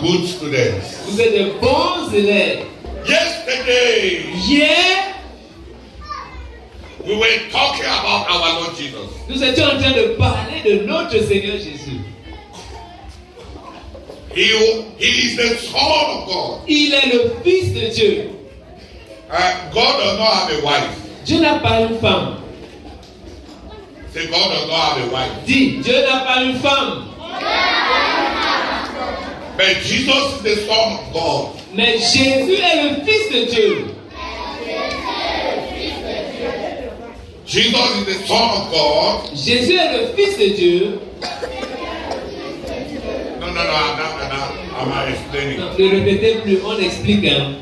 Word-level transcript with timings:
are 0.00 0.06
good 0.06 0.26
students. 0.26 1.06
Vous 1.06 1.20
êtes 1.20 1.34
de 1.34 1.60
bons 1.60 2.12
élèves. 2.12 2.66
Yesterday, 3.06 4.32
Hier, 4.34 5.14
we 7.04 7.16
were 7.16 7.50
talking 7.50 7.84
about 7.84 8.28
our 8.28 8.60
Lord 8.60 8.76
Jesus. 8.76 9.08
nous 9.28 9.42
étions 9.42 9.64
en 9.64 9.80
train 9.80 9.92
de 9.92 10.16
parler 10.16 10.62
de 10.64 10.86
notre 10.86 11.18
Seigneur 11.22 11.56
Jésus. 11.56 12.00
He, 14.34 14.44
he 14.98 15.06
is 15.06 15.36
the 15.36 15.56
Son 15.58 15.78
of 15.78 16.26
God. 16.28 16.60
Il 16.68 16.92
est 16.94 17.12
le 17.12 17.34
Fils 17.42 17.72
de 17.72 17.88
Dieu. 17.92 18.30
Uh, 19.30 19.70
God 19.72 19.98
does 19.98 20.18
not 20.18 20.34
have 20.34 20.50
a 20.50 20.64
wife. 20.64 21.24
Dieu 21.24 21.40
n'a 21.40 21.58
pas 21.58 21.80
une 21.80 21.98
femme. 21.98 22.36
Say, 24.12 24.26
God 24.26 24.50
does 24.50 24.66
not 24.68 24.98
have 24.98 25.08
a 25.08 25.12
wife. 25.12 25.46
Dis, 25.46 25.80
Dieu 25.82 26.02
n'a 26.02 26.24
pas 26.24 26.42
une 26.42 26.58
femme. 26.58 27.06
But 29.60 29.76
Jesus 29.82 30.36
is 30.36 30.42
the 30.42 30.56
Son 30.66 30.92
of 30.96 31.12
God. 31.12 31.52
Mais 31.74 31.98
Jésus 31.98 32.54
est 32.54 32.82
le 32.82 33.04
Fils 33.04 33.28
de 33.30 33.44
Dieu. 33.54 33.94
Jesus 37.44 37.90
is 37.98 38.06
the 38.06 38.26
Son 38.26 38.40
of 38.56 38.70
God. 38.72 39.36
Jésus 39.36 39.76
est 39.76 39.92
le 39.98 40.14
Fils 40.16 40.38
de 40.38 40.56
Dieu. 40.56 41.00
No, 43.38 43.48
no, 43.48 43.52
no, 43.52 43.60
I'm 43.60 43.98
not, 43.98 44.14
I'm 44.16 44.28
not, 44.30 44.96
I'm 44.96 45.12
explaining. 45.12 45.60
Non, 45.60 45.72
ne 45.78 45.90
répétez 45.90 46.40
plus, 46.42 46.58
on 46.64 46.78
explique. 46.80 47.26
hein. 47.26 47.56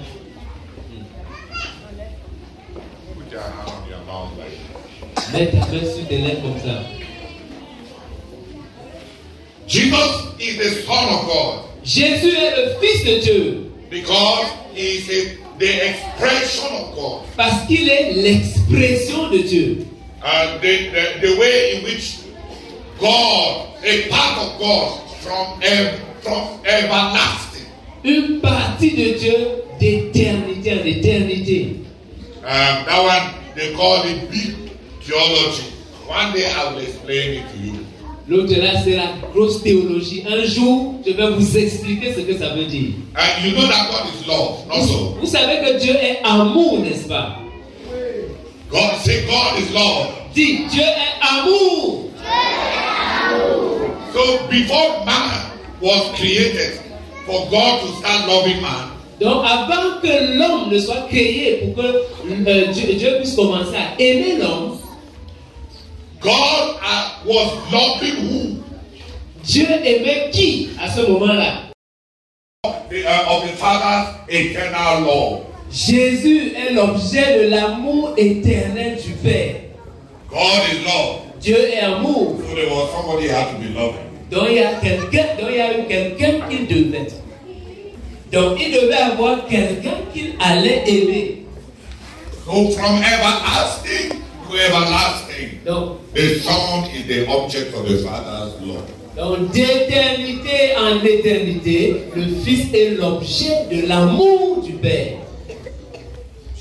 Put 3.17 3.33
your 3.33 3.41
hand 3.41 3.73
on 3.75 3.91
your 3.91 3.98
mouth 4.06 4.39
like. 4.39 5.33
Mets 5.33 5.51
ta 5.51 5.67
main 5.67 5.84
sur 5.84 6.06
tes 6.06 6.19
lèvres 6.19 6.42
comme 6.42 6.61
ça. 6.61 6.80
Jesus 9.67 10.28
is 10.39 10.56
the 10.58 10.86
Son 10.86 10.95
of 10.95 11.27
God 11.27 11.67
Jésus 11.89 12.36
est 12.36 12.55
le 12.56 12.75
Fils 12.81 13.05
de 13.05 13.19
Dieu 13.20 13.70
because 13.91 14.47
he 14.75 14.98
is 14.98 15.08
a, 15.08 15.39
the 15.58 15.89
expression 15.89 16.69
of 16.77 16.95
God. 16.95 17.22
parce 17.34 17.67
qu'il 17.67 17.89
est 17.89 18.12
l'expression 18.12 19.30
de 19.30 19.39
Dieu. 19.39 19.86
And 20.22 20.61
the, 20.61 20.91
the, 20.91 21.27
the 21.27 21.39
way 21.39 21.77
in 21.77 21.84
which 21.84 22.19
God, 23.00 23.69
a 23.84 24.08
part 24.11 24.39
of 24.39 24.58
God 24.58 25.00
from, 25.22 25.62
ev- 25.62 25.98
from 26.22 26.61
everlasting. 26.67 27.64
Une 28.05 28.41
partie 28.41 28.91
de 28.91 29.19
Dieu 29.19 29.48
d'éternité 29.80 30.73
en 30.73 30.84
éternité. 30.84 31.77
Um, 32.45 32.84
that 32.86 33.02
one 33.02 33.34
they 33.55 33.73
call 33.75 34.02
it 34.05 34.30
big 34.30 34.55
theology. 35.02 35.73
One 36.06 36.33
day 36.33 36.50
I 36.50 36.70
will 36.73 36.80
explain 36.80 37.42
it 37.42 37.50
to 37.52 37.58
you. 37.58 37.78
L'autre 38.29 38.53
là, 38.61 38.73
c'est 38.84 38.97
la 38.97 39.15
grosse 39.33 39.62
théologie. 39.62 40.23
Un 40.29 40.45
jour, 40.45 40.97
je 41.07 41.12
vais 41.12 41.31
vous 41.31 41.57
expliquer 41.59 42.12
ce 42.12 42.21
que 42.21 42.37
ça 42.37 42.51
veut 42.51 42.67
dire. 42.67 42.91
And 43.17 43.45
you 43.45 43.53
know 43.53 43.67
that 43.67 43.89
God 43.91 44.07
is 44.12 44.27
love, 44.29 44.67
not 44.69 44.85
so? 44.87 45.17
Vous 45.19 45.27
savez 45.27 45.61
que 45.65 45.79
Dieu 45.79 45.95
est 45.95 46.19
amour, 46.23 46.80
n'est-ce 46.80 47.08
pas? 47.08 47.36
God 48.70 48.97
say 49.02 49.25
God 49.27 49.58
is 49.58 49.73
love. 49.73 50.08
Dis, 50.35 50.67
Dieu 50.70 50.83
est 50.83 51.39
amour. 51.39 52.11
So 54.13 54.47
before 54.51 55.05
man 55.07 55.51
was 55.81 56.11
created, 56.17 56.81
for 57.25 57.48
God 57.51 57.81
to 57.81 57.89
start 57.97 58.29
loving 58.29 58.61
man, 58.61 58.91
Donc 59.20 59.45
avant 59.45 60.01
que 60.01 60.39
l'homme 60.39 60.70
ne 60.70 60.79
soit 60.79 61.07
créé 61.08 61.57
pour 61.75 61.83
que 61.83 61.89
euh, 61.89 62.67
Dieu, 62.73 62.95
Dieu 62.95 63.17
puisse 63.19 63.35
commencer 63.35 63.75
à 63.75 64.01
aimer 64.01 64.36
l'homme, 64.39 64.79
God 66.20 66.79
uh, 66.83 67.23
was 67.24 67.73
loving 67.73 68.17
who? 68.27 68.64
Dieu 69.45 69.67
aimait 69.70 70.30
qui 70.33 70.70
à 70.80 70.90
ce 70.90 71.06
moment-là? 71.06 71.70
The, 72.90 73.05
uh, 73.06 73.24
of 73.29 73.45
the 73.45 73.56
Father's 73.56 74.17
eternal 74.28 75.02
love. 75.02 75.45
Jésus 75.70 76.55
est 76.57 76.73
l'objet 76.73 77.45
de 77.45 77.48
l'amour 77.51 78.14
éternel 78.17 78.98
du 79.01 79.12
Père. 79.12 79.57
God 80.28 80.62
is 80.73 80.84
love. 80.84 81.20
Dieu 81.40 81.57
est 81.57 81.80
amour. 81.80 82.36
So 82.40 82.55
there 82.55 82.68
was 82.68 82.90
somebody 82.90 83.28
had 83.28 83.52
to 83.52 83.58
be 83.58 83.73
loving. 83.74 84.08
Donc 84.30 84.48
il 84.51 84.57
y 84.57 84.62
a 84.62 84.74
quelqu'un, 84.74 85.36
donc 85.40 85.51
il 85.51 85.57
y 85.57 85.61
a 85.61 85.78
eu 85.78 85.86
quelqu'un 85.86 86.48
qu'il 86.48 86.67
devait. 86.67 87.08
Donc 88.33 88.58
il 88.61 88.73
devait 88.73 88.95
avoir 88.95 89.46
quelqu'un 89.46 89.95
qu'il 90.12 90.34
allait 90.40 90.83
aimer. 90.86 91.45
So 92.45 92.70
from 92.70 93.01
everlasting 93.02 94.27
to 94.51 94.57
everlasting, 94.59 95.61
Donc, 95.64 95.98
the 96.14 96.41
Son 96.41 96.85
is 96.95 97.07
the 97.07 97.29
object 97.29 97.75
of 97.75 97.86
the 97.89 97.98
Father's 98.05 98.55
love. 98.63 98.85
donc 99.17 99.51
d'éternité 99.53 100.77
en 100.77 101.05
éternité, 101.05 102.05
le 102.14 102.25
Fils 102.45 102.73
est 102.73 102.91
l'objet 102.91 103.67
de 103.70 103.87
l'amour 103.89 104.63
du 104.63 104.73
Père. 104.75 105.19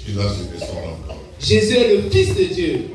Jesus 0.05 0.41
is 0.41 0.47
the 0.57 0.59
Son 0.59 0.77
of 0.77 1.07
God. 1.07 1.17
Jésus 1.39 1.75
est 1.77 1.93
le 1.95 2.09
Fils 2.09 2.35
de 2.35 2.43
Dieu. 2.53 2.89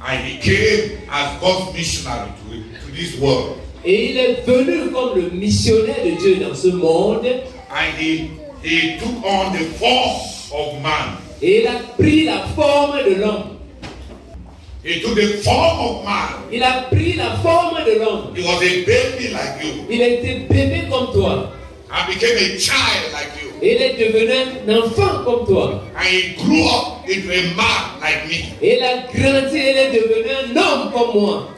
And 0.00 0.18
he 0.22 0.38
came 0.38 0.98
as 1.10 1.38
God's 1.40 1.72
missionary 1.74 2.30
to, 2.50 2.86
to 2.86 2.92
this 2.94 3.18
world. 3.20 3.56
Et 3.84 4.10
il 4.10 4.16
est 4.18 4.46
venu 4.46 4.90
comme 4.92 5.14
le 5.16 5.30
missionnaire 5.30 6.04
de 6.04 6.18
Dieu 6.18 6.36
dans 6.36 6.54
ce 6.54 6.68
monde. 6.68 7.26
And 7.70 7.98
he, 7.98 8.30
he 8.62 8.98
took 8.98 9.24
on 9.24 9.52
the 9.52 9.64
form 9.78 10.20
of 10.52 10.82
man. 10.82 11.18
Et 11.44 11.60
il 11.60 11.66
a 11.66 11.72
pris 11.98 12.24
la 12.24 12.38
forme 12.56 13.04
de 13.04 13.16
l'homme. 13.16 13.58
He 14.82 15.02
took 15.02 15.14
the 15.14 15.42
form 15.44 15.78
of 15.78 16.04
man. 16.04 16.48
Il 16.50 16.62
a 16.62 16.86
pris 16.90 17.12
la 17.18 17.36
forme 17.42 17.84
de 17.84 17.98
l'homme. 17.98 18.34
He 18.34 18.42
was 18.42 18.62
a 18.62 18.84
baby 18.86 19.28
like 19.30 19.62
you. 19.62 19.84
Il 19.90 20.00
était 20.00 20.46
bébé 20.48 20.84
comme 20.90 21.12
toi. 21.12 21.52
And 21.90 22.06
became 22.08 22.38
a 22.38 22.58
child 22.58 23.12
like 23.12 23.28
you. 23.42 23.50
Il 23.60 23.82
est 23.82 23.98
devenu 23.98 24.32
un 24.66 24.78
enfant 24.78 25.22
comme 25.26 25.46
toi. 25.46 25.82
And 25.94 26.06
he 26.06 26.34
grew 26.42 26.64
up 26.64 27.06
into 27.06 27.30
a 27.30 27.54
man 27.54 28.00
like 28.00 28.26
me. 28.26 28.56
Il 28.62 28.82
a 28.82 29.04
grandi, 29.12 29.58
il 29.58 29.76
est 29.76 29.92
devenu 29.92 30.30
un 30.30 30.56
homme 30.56 30.92
comme 30.92 31.20
moi. 31.20 31.48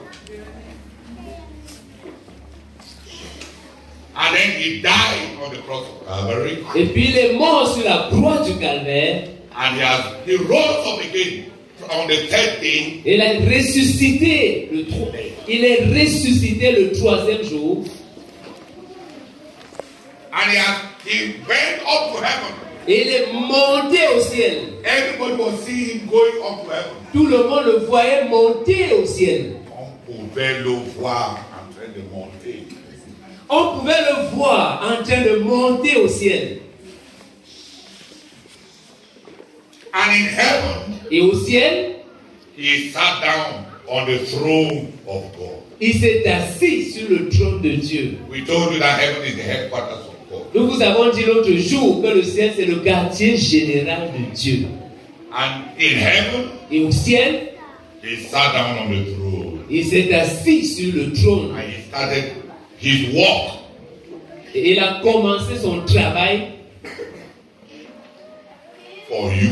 And 4.17 4.35
then 4.35 4.51
he 4.59 4.83
died 4.83 5.39
on 5.45 5.55
the 5.55 5.63
cross 5.63 5.85
of 5.87 6.09
Calvary. 6.09 6.59
Et 6.75 6.87
puis 6.87 7.11
il 7.11 7.19
est 7.19 7.33
mort 7.35 7.73
sur 7.73 7.85
la 7.85 8.09
croix 8.11 8.39
du 8.45 8.59
calvaire. 8.59 9.29
And 9.57 9.77
he 9.77 9.81
has 9.81 10.27
he 10.27 10.37
rose 10.37 10.87
up 10.87 11.01
again 11.01 11.51
on 11.91 12.09
the 12.09 12.27
third 12.29 12.61
day. 12.61 13.03
Il 13.05 13.21
a 13.23 13.41
ressuscité 13.41 14.69
le 14.71 14.85
Il 15.49 15.65
est 15.65 15.85
ressuscité 15.87 16.73
le 16.73 16.93
troisième 16.93 17.43
jour. 17.43 17.85
And 20.33 20.51
he 20.51 20.57
has 20.57 20.83
he 21.07 21.37
went 21.49 21.81
up 21.89 22.13
to 22.13 22.23
heaven. 22.23 22.53
Et 22.89 23.03
il 23.03 23.09
est 23.09 23.33
monté 23.33 23.99
au 24.15 24.21
ciel. 24.21 24.59
Everybody 24.85 25.43
was 25.43 25.65
seeing 25.65 26.01
him 26.01 26.09
going 26.09 26.43
up 26.43 26.65
to 26.65 26.71
heaven. 26.71 26.93
Tout 27.13 27.27
le 27.27 27.49
monde 27.49 27.65
le 27.65 27.87
voyait 27.87 28.29
monter 28.29 28.93
au 28.93 29.07
ciel. 29.07 29.57
On 29.71 30.13
pouvait 30.13 30.61
le 30.61 30.71
voir 30.99 31.41
en 31.51 31.73
train 31.73 31.89
de 31.97 32.03
monter. 32.15 32.67
On 33.49 33.79
pouvait 33.79 34.03
le 34.11 34.37
voir 34.37 34.83
en 34.83 35.03
train 35.03 35.23
de 35.23 35.39
monter 35.39 35.97
au 35.97 36.09
ciel. 36.09 36.59
And 39.99 40.13
in 40.13 40.27
heaven, 40.29 41.01
Et 41.11 41.21
au 41.23 41.33
ciel, 41.35 41.97
he 42.57 42.91
sat 42.91 43.23
down 43.23 43.65
on 43.89 44.05
the 44.07 44.19
throne 44.27 44.93
of 45.07 45.23
God. 45.39 45.63
il 45.81 45.95
s'est 45.99 46.27
assis 46.27 46.91
sur 46.93 47.09
le 47.09 47.29
trône 47.31 47.63
de 47.63 47.77
Dieu. 47.77 48.19
We 48.31 48.45
told 48.45 48.73
you 48.75 48.79
that 48.81 48.99
heaven 49.01 49.23
is 49.25 49.37
the 49.37 49.43
headquarters 49.43 50.05
of 50.07 50.15
God. 50.31 50.43
Nous 50.55 50.67
vous 50.71 50.83
avons 50.83 51.11
dit 51.13 51.23
l'autre 51.25 51.51
jour 51.53 52.03
que 52.03 52.09
le 52.09 52.23
ciel, 52.23 52.53
c'est 52.57 52.67
le 52.67 52.77
quartier 52.81 53.37
général 53.39 54.11
de 54.13 54.35
Dieu. 54.35 54.67
And 55.33 55.65
in 55.79 55.99
heaven, 55.99 56.49
Et 56.71 56.81
au 56.85 56.91
ciel, 56.91 57.53
he 58.03 58.17
sat 58.29 58.53
down 58.53 58.79
on 58.87 58.91
the 58.91 59.15
throne. 59.15 59.61
il 59.71 59.85
s'est 59.87 60.13
assis 60.13 60.65
sur 60.67 60.93
le 60.95 61.13
trône. 61.13 61.53
And 61.57 61.63
he 61.71 61.89
started 61.89 62.25
his 62.81 63.15
walk. 63.15 63.61
Et 64.55 64.73
il 64.73 64.79
a 64.79 65.01
commencé 65.03 65.57
son 65.63 65.81
travail 65.87 66.49
for 69.09 69.31
you, 69.33 69.51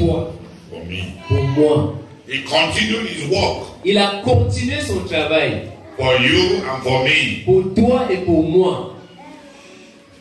toi, 0.00 0.32
for 0.70 0.84
me. 0.86 1.14
pour 1.28 1.42
moi. 1.56 1.94
He 2.26 2.42
continued 2.44 3.06
his 3.08 3.28
work 3.28 3.66
Il 3.84 3.98
a 3.98 4.22
continué 4.24 4.80
son 4.80 5.00
travail 5.08 5.68
for 5.96 6.14
you 6.20 6.62
and 6.68 6.82
for 6.82 7.04
me. 7.04 7.42
pour 7.44 7.74
toi 7.74 8.06
et 8.10 8.18
pour 8.18 8.42
moi. 8.42 8.94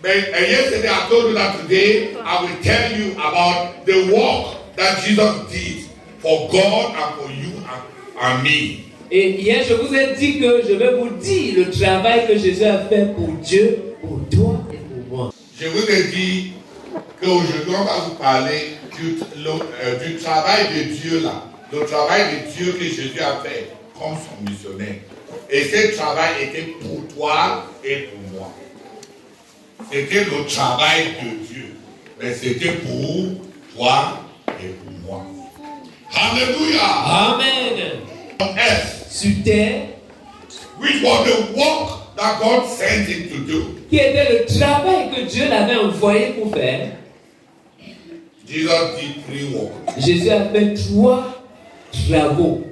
But 0.01 0.11
uh, 0.11 0.39
yesterday 0.39 0.87
I 0.89 1.07
told 1.09 1.25
you 1.27 1.33
that 1.33 1.59
today 1.61 2.15
I 2.23 2.41
will 2.41 2.63
tell 2.63 2.91
you 2.97 3.11
about 3.13 3.85
the 3.85 4.13
work 4.15 4.75
that 4.77 5.03
Jesus 5.03 5.51
did 5.51 5.85
for 6.19 6.47
God 6.49 6.95
and 6.95 7.15
for 7.19 7.29
you 7.31 7.51
and, 7.67 7.81
and 8.21 8.43
me. 8.43 8.85
Et 9.11 9.41
hier, 9.41 9.63
je 9.67 9.73
vous 9.73 9.93
ai 9.93 10.13
dit 10.15 10.39
que 10.39 10.61
je 10.67 10.73
vais 10.75 10.93
vous 10.93 11.09
dire 11.19 11.55
le 11.57 11.71
travail 11.71 12.27
que 12.27 12.37
Jésus 12.37 12.63
a 12.63 12.77
fait 12.87 13.13
pour 13.15 13.27
Dieu, 13.41 13.95
pour 14.01 14.19
toi 14.29 14.61
et 14.71 14.77
pour 14.77 15.17
moi. 15.17 15.33
Je 15.59 15.67
vous 15.67 15.83
ai 15.89 16.03
dit 16.15 16.51
qu'aujourd'hui 17.19 17.75
on 17.75 17.83
va 17.83 18.05
vous 18.07 18.15
parler 18.15 18.77
du, 18.99 19.15
le- 19.43 19.49
euh, 19.83 20.05
du 20.05 20.15
travail 20.17 20.65
de 20.75 20.83
Dieu 20.93 21.21
là 21.21 21.43
le 21.71 21.85
travail 21.85 22.21
de 22.33 22.51
Dieu 22.51 22.71
que 22.73 22.83
Jésus 22.83 23.19
a 23.19 23.41
fait 23.43 23.69
comme 23.93 24.15
son 24.17 24.49
missionnaire. 24.51 24.95
Et 25.51 25.63
ce 25.65 25.95
travail 25.95 26.45
était 26.45 26.73
pour 26.81 27.07
toi 27.15 27.65
et 27.83 28.09
pour 28.09 28.39
moi. 28.39 28.51
C'était 29.91 30.23
le 30.23 30.45
travail 30.47 31.09
de 31.21 31.45
Dieu. 31.45 31.75
Mais 32.19 32.33
c'était 32.33 32.71
pour 32.71 33.35
toi 33.75 34.19
et 34.59 34.69
pour 34.69 34.91
moi. 35.05 35.25
Alléluia. 36.11 36.81
Amen. 36.83 37.99
On 38.39 38.45
earth, 38.57 39.05
Sur 39.11 39.43
terre, 39.43 39.89
which 40.79 41.03
was 41.03 41.25
the 41.25 41.55
work 41.55 42.15
that 42.15 42.39
God 42.41 42.67
sent 42.67 43.05
him 43.07 43.29
to 43.29 43.37
do. 43.45 43.75
qui 43.91 43.97
était 43.97 44.27
le 44.39 44.45
travail 44.59 45.11
que 45.15 45.21
Dieu 45.29 45.47
l'avait 45.49 45.75
envoyé 45.75 46.29
pour 46.33 46.51
faire, 46.53 46.93
Jesus 47.79 47.87
did 47.87 47.87
three 47.87 48.17
works. 48.31 48.38
Jésus 48.49 48.69
a 50.29 50.45
fait 50.49 50.73
trois 50.73 51.43
travaux. 52.09 52.65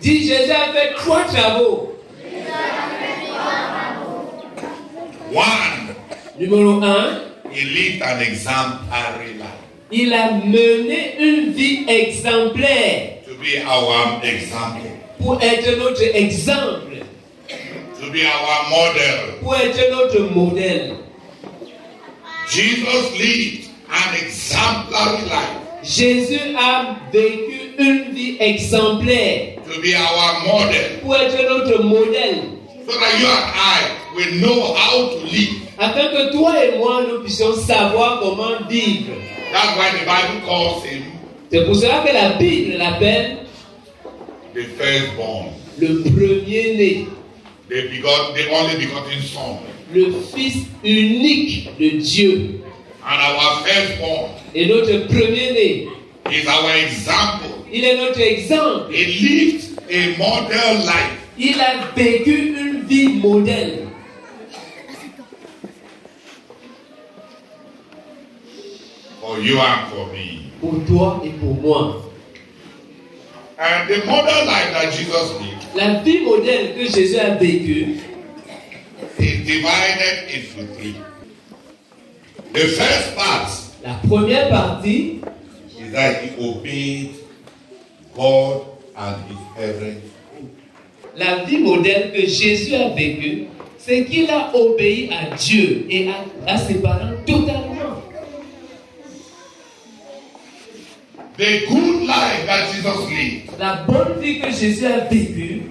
Dis, 0.00 0.26
Jésus 0.26 0.50
a 0.52 0.72
fait 0.72 0.94
trois 0.96 1.24
travaux. 1.24 1.86
One, 5.32 5.94
Numéro 6.38 6.82
un, 6.82 7.20
he 7.52 7.64
lived 7.64 8.02
an 8.02 8.18
exemplary 8.20 9.34
life 9.34 9.60
il 9.92 10.12
a 10.12 10.32
mené 10.32 11.16
une 11.18 11.52
vie 11.52 11.84
exemplaire 11.88 13.22
to 13.26 13.34
be 13.34 13.58
our 13.66 14.20
example, 14.22 14.88
pour 15.18 15.40
être 15.42 15.78
notre 15.78 16.02
exemple, 16.14 17.02
to 18.00 18.10
be 18.12 18.22
our 18.24 18.68
model. 18.70 19.38
pour 19.42 19.56
être 19.56 19.90
notre 19.90 20.20
modèle. 20.32 20.94
Jesus 22.50 23.12
lived 23.16 23.70
an 23.88 24.14
exemplary 24.16 25.22
life. 25.30 25.56
Jésus 25.82 26.54
a 26.58 26.96
vécu 27.12 27.74
une 27.78 28.12
vie 28.12 28.36
exemplaire. 28.40 29.56
To 29.72 29.80
be 29.80 29.94
our 29.94 30.44
model, 30.46 30.98
pour 31.00 31.14
être 31.14 31.38
notre 31.48 31.82
modèle, 31.84 32.58
so 32.86 32.92
that 32.98 33.20
you 33.20 33.26
and 33.26 33.54
I 33.54 33.80
will 34.16 34.40
know 34.40 34.74
how 34.74 35.08
to 35.10 35.24
live. 35.26 35.60
afin 35.78 36.08
que 36.08 36.32
toi 36.32 36.52
et 36.64 36.76
moi 36.78 37.06
nous 37.08 37.20
puissions 37.20 37.54
savoir 37.54 38.20
comment 38.20 38.68
vivre. 38.68 39.14
That's 39.52 39.76
why 39.76 39.90
the 39.92 40.04
Bible 40.04 40.46
calls 40.46 40.84
him 40.84 41.04
C'est 41.50 41.64
pour 41.64 41.76
cela 41.76 42.04
que 42.06 42.12
la 42.12 42.30
Bible 42.30 42.78
l'appelle 42.78 43.38
the 44.54 44.64
firstborn, 44.76 45.50
le 45.78 46.02
premier-né, 46.02 47.06
the 47.68 47.88
begot, 47.90 48.34
the 48.34 48.50
only 48.52 48.76
begotten 48.76 49.22
Son, 49.22 49.58
le 49.94 50.12
Fils 50.34 50.66
unique 50.84 51.68
de 51.78 51.98
Dieu. 51.98 52.60
and 53.02 53.20
our 53.20 53.64
firstborn 53.64 54.30
Et 54.54 54.66
notre 54.66 55.06
premier-né, 55.06 55.88
is 56.30 56.46
our 56.46 56.70
example. 56.76 57.64
il 57.72 57.84
est 57.84 57.96
notre 57.96 58.20
exemple. 58.20 58.92
He 58.92 59.04
lived 59.06 59.78
a 59.90 60.16
model 60.18 60.84
life. 60.84 61.16
Il 61.38 61.58
a 61.60 61.86
vécu 61.96 62.54
une 62.58 62.82
vie 62.86 63.08
modèle 63.20 63.86
for 69.20 69.38
you 69.40 69.58
and 69.58 69.88
for 69.90 70.06
me. 70.12 70.50
pour 70.60 70.84
toi 70.86 71.22
et 71.24 71.30
pour 71.30 71.54
moi. 71.62 72.02
And 73.58 73.88
the 73.88 74.04
model 74.06 74.46
life 74.46 74.72
that 74.72 74.92
Jesus 74.92 75.32
lived 75.40 75.56
La 75.76 76.00
vie 76.02 76.20
modèle 76.24 76.74
que 76.74 76.84
Jésus 76.90 77.16
a 77.18 77.34
vécue 77.34 77.96
is 79.18 79.46
divided 79.46 80.30
into 80.30 80.74
three. 80.74 80.96
The 82.52 82.66
first 82.76 83.16
part 83.16 83.48
La 83.82 83.94
première 84.06 84.50
partie, 84.50 85.20
is 85.78 85.92
that 85.92 86.22
he 86.22 86.36
obeyed 86.38 87.14
God 88.14 88.66
and 88.96 89.16
his 89.26 89.38
parents. 89.56 90.06
la 91.16 91.44
vie 91.44 91.58
modèle 91.58 92.12
que 92.12 92.26
Jésus 92.26 92.74
a 92.74 92.90
vécue, 92.90 93.46
c'est 93.78 94.04
qu'il 94.04 94.30
a 94.30 94.54
obéi 94.54 95.10
à 95.10 95.34
Dieu 95.36 95.86
et 95.88 96.08
à, 96.08 96.24
à 96.46 96.58
ses 96.58 96.74
parents 96.74 97.12
totalement. 97.26 97.76
The 101.38 101.66
good 101.68 102.02
life 102.02 102.44
that 102.46 102.70
Jesus 102.70 103.08
lived 103.08 103.58
La 103.58 103.84
bonne 103.86 104.20
vie 104.20 104.40
que 104.40 104.50
Jésus 104.50 104.84
a 104.86 105.08
vécue, 105.08 105.62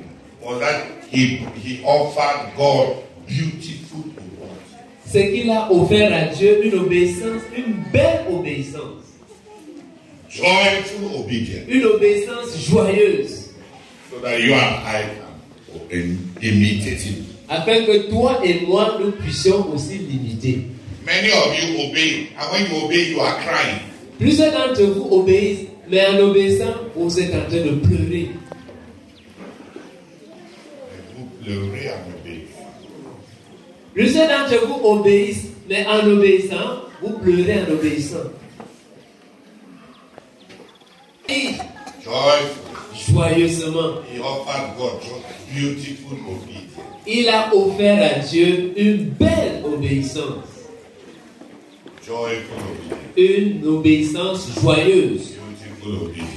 was 0.41 0.59
that 0.59 0.83
he, 1.11 1.45
he 1.61 1.83
offered 1.85 2.55
God 2.57 3.03
beautiful 3.29 4.03
c'est 5.05 5.31
qu'il 5.31 5.49
a 5.49 5.71
offert 5.71 6.13
à 6.13 6.25
Dieu 6.35 6.65
une 6.65 6.75
obéissance, 6.75 7.41
une 7.57 7.73
belle 7.91 8.25
obéissance, 8.31 9.05
Joyful 10.29 11.19
obedience. 11.19 11.63
une 11.67 11.83
obéissance 11.85 12.57
joyeuse, 12.69 13.49
So 14.11 14.19
that 14.21 14.39
you 14.39 14.53
and 14.53 14.75
I 14.85 15.05
can 15.89 16.17
imitate 16.41 17.01
him. 17.01 17.25
afin 17.47 17.85
que 17.85 18.09
toi 18.11 18.39
et 18.45 18.65
moi 18.67 18.97
nous 19.03 19.11
puissions 19.11 19.67
aussi 19.73 19.97
l'imiter. 19.97 20.67
Many 21.05 21.31
of 21.31 21.55
you 21.57 21.89
obey, 21.89 22.27
and 22.37 22.51
when 22.51 22.69
you 22.71 22.85
obey, 22.85 23.09
you 23.11 23.19
are 23.19 23.37
crying. 23.39 23.79
Plusieurs 24.19 24.51
d'entre 24.51 24.83
vous 24.83 25.07
obéissent, 25.21 25.65
mais 25.89 26.05
en 26.05 26.19
obéissant, 26.19 26.75
vous 26.95 27.19
êtes 27.19 27.33
en 27.33 27.49
train 27.49 27.61
de 27.65 27.71
pleurer. 27.79 28.29
Vous 31.17 31.25
pleurez 31.43 31.89
and 31.89 32.13
obey. 32.13 32.18
Plusieurs 33.99 34.29
d'entre 34.29 34.65
vous 34.65 34.79
obéissent, 34.81 35.47
mais 35.67 35.85
en 35.85 36.07
obéissant, 36.07 36.83
vous 37.01 37.19
pleurez 37.19 37.63
en 37.67 37.73
obéissant. 37.73 38.29
Et 41.27 41.49
joyeusement, 43.11 43.95
il 47.05 47.27
a 47.27 47.53
offert 47.53 48.15
à 48.15 48.19
Dieu 48.19 48.71
une 48.77 49.03
belle 49.03 49.65
obéissance, 49.65 50.47
une 53.17 53.67
obéissance 53.67 54.47
joyeuse, 54.61 55.33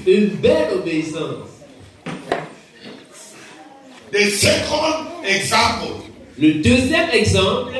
une 0.04 0.26
belle 0.30 0.74
obéissance. 0.74 1.48
The 4.10 4.24
second 4.30 5.06
example, 5.24 6.01
Le 6.38 6.54
deuxième 6.54 7.10
exemple, 7.10 7.72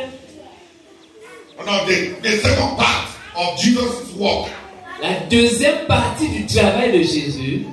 no, 1.64 1.86
the, 1.86 2.20
the 2.22 2.30
second 2.38 2.76
part 2.76 3.08
of 3.36 3.58
Jesus' 3.58 4.12
work. 4.16 4.50
la 5.02 5.14
deuxième 5.28 5.86
partie 5.86 6.28
du 6.28 6.46
travail 6.46 6.92
de 6.92 7.02
Jésus, 7.02 7.66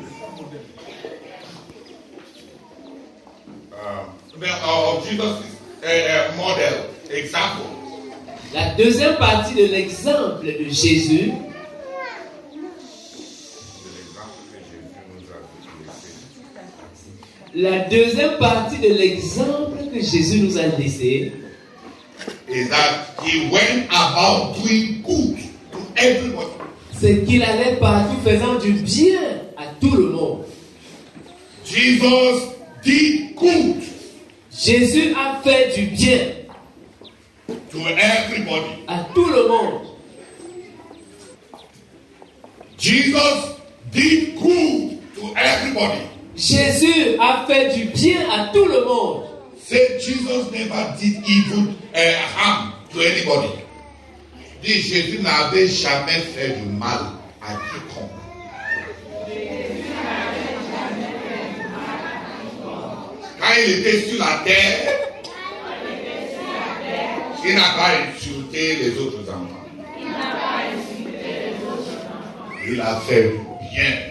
uh, 3.71 4.05
the, 4.39 4.47
uh, 4.47 4.97
of 4.97 5.07
Jesus' 5.07 5.43
uh, 5.83 5.87
uh, 5.87 6.35
model, 6.37 6.85
example, 7.11 7.65
la 8.53 8.71
deuxième 8.75 9.17
partie 9.17 9.53
de 9.55 9.65
l'exemple 9.65 10.45
de 10.45 10.69
Jésus, 10.69 11.31
la 17.55 17.79
deuxième 17.89 18.37
partie 18.37 18.77
de 18.77 18.93
l'exemple 18.93 19.77
que 19.93 19.99
Jésus 19.99 20.41
nous 20.41 20.57
a 20.57 20.67
laissé, 20.77 21.31
is 22.47 22.69
that 22.69 23.15
he 23.23 23.49
went 23.51 23.87
about 23.89 24.55
doing 24.55 25.01
good 25.03 25.37
to 25.71 25.79
everybody. 25.97 26.49
c'est 26.93 27.23
qu'il 27.25 27.41
allait 27.43 27.77
partout 27.77 28.17
faisant 28.23 28.59
du 28.59 28.73
bien 28.73 29.19
à 29.57 29.63
tout 29.79 29.95
le 29.95 30.09
monde. 30.09 30.43
Jesus 31.65 32.55
did 32.83 33.35
good 33.35 33.83
Jésus 34.51 35.13
a 35.15 35.39
fait 35.41 35.75
du 35.75 35.85
bien 35.95 36.19
to 37.71 37.79
everybody. 37.79 38.83
à 38.87 39.05
tout 39.13 39.25
le 39.25 39.47
monde. 39.47 39.81
Jesus 42.77 43.55
did 43.91 44.35
good. 44.35 44.88
Jésus 46.35 47.17
a 47.19 47.45
fait 47.45 47.75
du 47.75 47.85
bien 47.85 48.21
à 48.31 48.51
tout 48.53 48.65
le 48.65 48.85
monde. 48.85 49.25
Say 49.67 49.99
Jesus 49.99 50.49
never 50.51 50.95
did 50.99 51.17
evil 51.27 51.75
uh, 51.93 52.15
harm 52.35 52.73
to 52.91 53.01
anybody. 53.01 53.53
Dit 54.63 54.81
Jésus 54.81 55.19
n'avait 55.21 55.67
jamais 55.67 56.19
fait 56.33 56.59
du 56.59 56.69
mal 56.69 56.99
à 57.41 57.53
quiconque. 57.53 58.09
Quand 63.39 63.53
il 63.65 63.79
était 63.79 64.09
sur 64.09 64.19
la 64.19 64.41
terre, 64.43 64.93
il 67.45 67.55
n'a 67.55 67.61
pas 67.61 67.91
insulté 68.09 68.75
les 68.77 68.97
autres 68.97 69.29
enfants. 69.29 69.59
Il 72.65 72.81
a 72.81 72.99
fait 73.07 73.33
bien. 73.71 74.08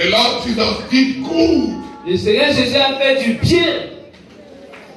The 0.00 0.08
Lord 0.08 0.42
Jesus 0.46 0.88
did 0.90 1.22
good 1.22 1.74
Le 2.06 2.16
Seigneur 2.16 2.52
Jésus 2.54 2.76
a 2.76 2.94
fait 2.98 3.22
du 3.22 3.34
bien 3.34 3.66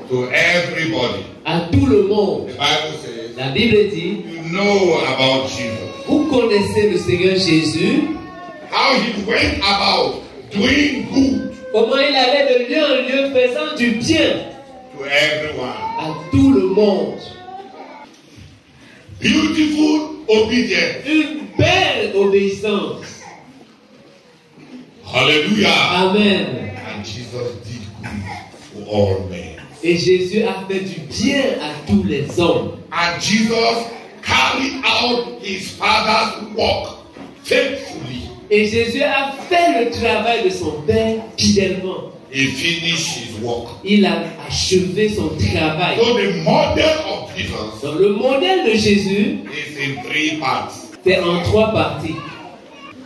to 0.10 0.30
everybody. 0.32 1.26
à 1.46 1.60
tout 1.72 1.86
le 1.86 2.04
monde. 2.04 2.48
The 2.48 2.54
Bible 2.54 2.98
says, 3.04 3.36
La 3.38 3.50
Bible 3.50 3.90
dit, 3.90 4.24
you 4.32 4.42
know 4.52 5.00
about 5.06 5.50
Jesus. 5.50 6.06
Vous 6.08 6.24
connaissez 6.30 6.90
le 6.92 6.98
Seigneur 6.98 7.36
Jésus, 7.36 8.04
How 8.72 8.96
he 8.96 9.12
went 9.28 9.60
about 9.62 10.22
doing 10.54 11.06
good 11.14 11.52
comment 11.74 11.98
il 11.98 12.16
allait 12.16 12.48
de 12.54 12.70
lieu 12.70 12.82
en 12.82 12.96
lieu 13.08 13.34
faisant 13.34 13.76
du 13.76 13.92
bien 13.98 14.30
to 14.98 15.04
everyone. 15.04 15.76
à 16.00 16.14
tout 16.32 16.54
le 16.54 16.68
monde. 16.68 17.20
Beautiful 19.22 20.02
obedience. 20.30 21.06
Une 21.06 21.40
belle 21.58 22.16
obéissance. 22.16 23.13
Hallelujah. 25.14 25.70
Amen. 25.70 26.76
And 26.88 27.06
Jesus 27.06 27.54
did 27.68 27.82
good 28.02 28.86
to 28.86 28.90
all 28.92 29.28
men. 29.30 29.60
Et 29.84 29.98
Jésus 29.98 30.44
a 30.44 30.66
fait 30.68 30.80
du 30.80 31.02
bien 31.02 31.44
à 31.62 31.72
tous 31.88 32.04
les 32.04 32.40
hommes. 32.40 32.72
And 32.92 33.22
Jesus 33.22 33.86
carried 34.24 34.82
out 34.84 35.40
his 35.44 35.70
father's 35.78 36.56
work 36.56 36.98
faithfully. 37.44 38.30
Et 38.50 38.68
Jésus 38.68 39.04
a 39.04 39.34
fait 39.50 39.86
le 39.86 39.92
travail 39.92 40.46
de 40.46 40.50
son 40.50 40.82
Père 40.88 41.22
fidèlement. 41.38 42.12
He 42.32 42.48
finished 42.48 43.18
his 43.18 43.40
work. 43.44 43.68
Il 43.84 44.06
a 44.08 44.24
achevé 44.48 45.10
son 45.10 45.30
travail. 45.38 45.98
So 45.98 46.14
the 46.18 46.44
model 46.44 46.90
of 47.12 47.36
Jesus 47.38 47.82
Donc, 47.84 48.00
le 48.00 48.14
modèle 48.14 48.66
de 48.66 48.76
Jésus, 48.76 49.40
is 49.52 49.78
in 49.78 50.02
three 50.10 50.38
parts. 50.40 50.72
c'est 51.04 51.20
en 51.20 51.44
trois 51.44 51.72
parties. 51.72 52.16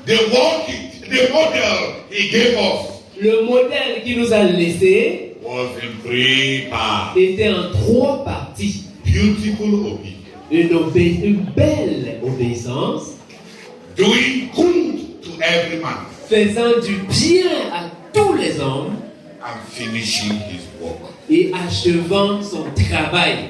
The 0.06 0.14
one, 0.32 0.62
he- 0.68 0.87
the 1.10 1.30
model 1.34 2.04
he 2.12 2.30
gave 2.30 2.58
us 2.58 2.94
Le 3.20 3.42
modèle 3.44 4.04
qu'il 4.04 4.20
nous 4.20 4.32
a 4.34 4.44
laissé 4.44 5.34
was 5.44 5.70
in 5.82 6.08
three 6.08 6.68
parts. 6.70 7.14
était 7.18 7.50
en 7.50 7.72
trois 7.72 8.24
parties. 8.24 8.84
Beautiful 9.06 9.74
obedience, 9.74 10.14
Une, 10.52 10.70
obé- 10.74 11.20
une 11.24 11.46
belle 11.56 12.20
obéissance, 12.24 13.16
doing 13.96 14.50
good 14.56 15.22
to 15.24 15.30
every 15.42 15.80
man, 15.82 16.06
faisant 16.30 16.80
du 16.86 16.96
bien 17.10 17.50
à 17.74 17.90
tous 18.14 18.34
les 18.36 18.60
hommes 18.60 18.96
and 19.42 19.60
finishing 19.72 20.34
his 20.50 20.62
work. 20.82 20.98
et 21.30 21.52
achevant 21.68 22.42
son 22.44 22.66
travail. 22.76 23.50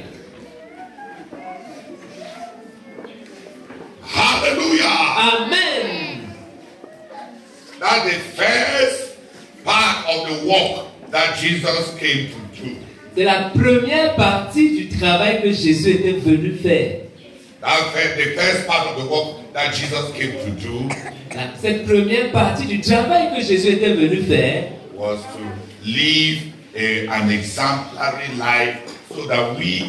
That's 7.88 8.04
the 8.04 8.20
first 8.36 9.18
part 9.64 10.06
of 10.10 10.28
the 10.28 10.48
work 10.50 10.88
that 11.12 11.38
Jesus 11.38 11.96
came 11.98 12.28
to 12.32 12.64
do. 12.64 12.76
C'est 13.16 13.24
la 13.24 13.50
première 13.56 14.16
partie 14.16 14.76
du 14.78 14.90
travail 14.90 15.42
que 15.42 15.52
Jésus 15.54 15.92
était 15.92 16.20
venu 16.20 16.52
faire. 16.62 17.00
That's 17.62 17.94
the 18.18 18.36
first 18.36 18.68
part 18.68 18.88
of 18.88 19.02
the 19.04 19.10
work 19.10 19.54
that 19.54 19.74
Jesus 19.74 20.12
came 20.14 20.34
to 20.34 20.52
do 20.62 20.90
La- 21.34 21.56
Cette 21.62 21.86
première 21.88 22.32
partie 22.34 22.66
du 22.66 22.82
travail 22.82 23.30
que 23.36 23.42
Jésus 23.42 23.70
était 23.70 23.94
venu 23.94 24.22
faire, 24.24 24.66
was 24.94 25.20
to 25.34 25.40
live 25.86 26.40
a- 26.76 27.08
an 27.10 27.30
exemplary 27.32 28.28
life 28.38 28.80
so 29.16 29.26
that 29.28 29.58
we 29.58 29.84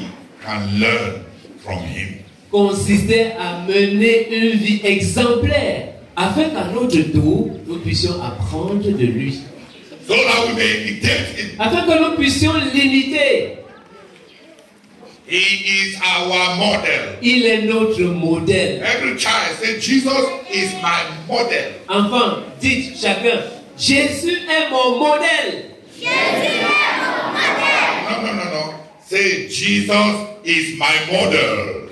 can 0.45 0.79
learn 0.79 1.25
from 1.65 1.79
him. 1.83 2.21
consistait 2.53 3.33
à 3.39 3.67
mener 3.67 4.29
une 4.31 4.57
vie 4.57 4.81
exemplaire 4.85 5.88
afin 6.19 6.51
qu'à 6.51 6.65
notre 6.75 7.01
tour, 7.13 7.49
nous 7.67 7.79
puissions 7.79 8.21
apprendre 8.21 8.83
de 8.83 9.07
lui. 9.07 9.41
So 10.07 10.15
that 10.15 10.47
we 10.49 10.55
may 10.55 10.83
imitate 10.83 11.37
him. 11.37 11.61
Afin 11.61 11.87
que 11.87 11.99
nous 12.01 12.17
puissions 12.17 12.55
l'imiter. 12.75 13.59
He 15.27 15.37
is 15.37 16.01
our 16.01 16.57
model. 16.57 17.19
Il 17.21 17.45
est 17.45 17.63
notre 17.67 18.01
modèle. 18.03 18.83
Every 18.83 19.19
child 19.19 19.59
say, 19.61 19.79
Jesus 19.79 20.25
is 20.51 20.73
my 20.83 21.05
model. 21.29 21.75
Enfant, 21.89 22.43
dites 22.61 22.99
chacun, 22.99 23.43
Jésus 23.77 24.39
est 24.49 24.71
mon 24.71 24.99
modèle. 24.99 25.77
No, 28.11 28.23
no, 28.23 28.33
no, 28.33 28.45
no. 28.45 28.75
Say, 29.07 29.49
Jesus 29.49 30.17
is 30.45 30.79
my 30.79 31.13
model. 31.13 31.88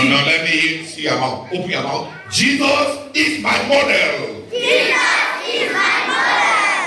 No, 0.00 0.08
no, 0.08 0.24
let 0.24 0.44
me 0.44 0.82
see 0.86 1.02
your 1.02 1.18
mouth. 1.20 1.48
Open 1.52 1.68
your 1.68 1.82
mouth. 1.82 2.08
Jesus 2.30 2.98
is 3.14 3.42
my 3.42 3.52
model. 3.68 4.46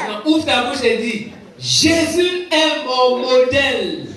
Non, 0.08 0.22
ouvre 0.26 0.46
ta 0.46 0.64
bouche 0.64 0.84
et 0.84 0.98
dis, 0.98 1.32
Jésus 1.60 2.48
est 2.52 2.84
mon 2.86 3.20
modèle. 3.20 4.08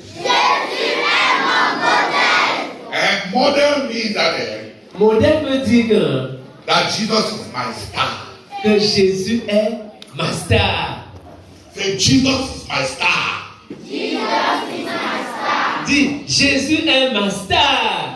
And 2.93 3.33
model 3.35 3.89
means 3.89 4.15
that, 4.15 4.33
Modèle 4.99 5.45
veut 5.45 5.59
dire 5.67 5.89
que, 5.89 6.39
that 6.67 6.91
Jesus 6.91 7.33
is 7.35 7.53
my 7.53 7.73
star. 7.75 8.29
que 8.63 8.79
Jésus 8.79 9.43
est 9.47 9.79
ma 10.17 10.33
star. 10.33 11.05
Say, 11.75 11.99
Jesus 11.99 12.63
is 12.63 12.69
my 12.69 12.85
star. 12.87 13.61
Dis, 15.87 16.25
Jésus 16.27 16.89
est 16.89 17.13
ma 17.13 17.29
star. 17.31 18.16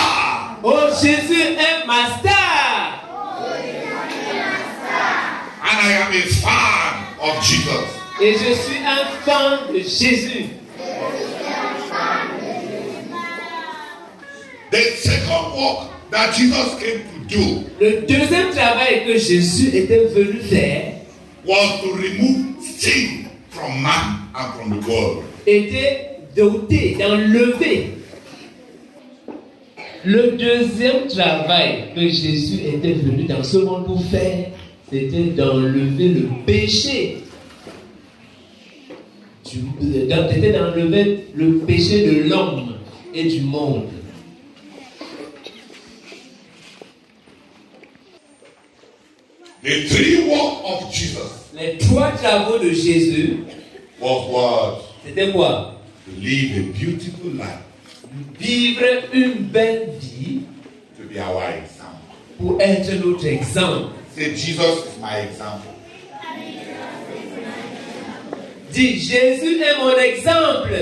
Oh, 0.63 0.89
Jésus 1.01 1.41
est 1.41 1.85
ma 1.87 2.19
star. 2.19 3.03
And 5.63 5.77
I 5.79 5.91
am 5.93 6.11
a 6.13 6.21
fan 6.27 6.93
of 7.19 7.43
Jesus. 7.43 7.87
Et 8.21 8.33
je 8.33 8.53
suis 8.53 8.77
un 8.85 9.05
fan 9.25 9.73
de 9.73 9.79
Jésus. 9.79 10.45
The 14.71 14.81
second 14.97 15.53
work 15.57 15.89
that 16.11 16.33
Jesus 16.33 16.75
came 16.79 17.01
to 17.01 17.27
do 17.27 17.63
Le 17.79 18.01
deuxième 18.07 18.51
travail 18.51 19.03
que 19.05 19.17
Jésus 19.17 19.75
était 19.75 20.05
venu 20.13 20.39
faire 20.41 20.93
was 21.45 21.81
to 21.81 21.93
remove 21.93 22.61
sin 22.61 23.25
from 23.49 23.81
man 23.81 24.29
and 24.35 24.53
from 24.53 24.79
the 24.79 24.87
world. 24.87 25.23
était 25.47 26.19
d'ôter, 26.35 26.95
d'enlever. 26.99 28.00
Le 30.03 30.31
deuxième 30.31 31.07
travail 31.07 31.93
que 31.93 32.01
Jésus 32.01 32.59
était 32.65 32.93
venu 32.93 33.25
dans 33.25 33.43
ce 33.43 33.57
monde 33.57 33.85
pour 33.85 34.03
faire, 34.05 34.47
c'était 34.91 35.25
d'enlever 35.35 36.09
le 36.09 36.27
péché. 36.45 37.17
C'était 39.43 40.51
d'enlever 40.51 41.27
le 41.35 41.59
péché 41.59 42.07
de 42.07 42.29
l'homme 42.29 42.77
et 43.13 43.25
du 43.25 43.41
monde. 43.41 43.83
The 49.63 49.87
three 49.87 50.27
work 50.27 50.63
of 50.65 50.91
Jesus 50.91 51.51
Les 51.55 51.77
trois 51.77 52.09
travaux 52.11 52.57
de 52.57 52.71
Jésus, 52.71 53.43
c'était 55.05 55.31
quoi? 55.31 55.79
To 56.05 56.19
live 56.19 56.57
a 56.57 56.79
beautiful 56.79 57.33
life, 57.37 57.59
Vivre 58.39 58.83
une 59.13 59.33
belle 59.33 59.91
vie 59.99 60.41
to 60.97 61.03
be 61.03 61.17
our 61.17 61.43
example. 61.43 61.81
pour 62.41 62.59
être 62.59 62.91
notre 63.05 63.25
exemple. 63.25 63.93
Say, 64.15 64.35
Jesus 64.35 64.85
is 64.85 64.99
my 64.99 65.19
example. 65.19 65.71
Dis, 68.71 68.99
Jésus 68.99 69.61
est 69.61 69.77
mon 69.77 69.97
exemple. 69.97 70.73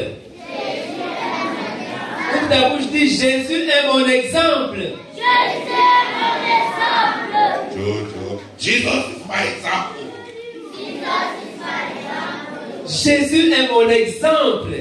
Ouvre 2.34 2.50
ta 2.50 2.70
bouche, 2.70 2.88
dis, 2.92 3.10
Jésus 3.10 3.68
est 3.68 3.88
mon 3.88 4.08
exemple. 4.08 4.80
Jojo. 7.76 8.42
Jesus 8.58 9.06
is 9.16 9.26
my 9.28 9.44
example. 9.48 10.06
Jésus 12.88 13.52
est 13.52 13.68
mon 13.72 13.90
exemple. 13.90 14.76